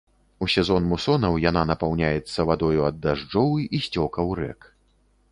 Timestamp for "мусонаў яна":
0.91-1.61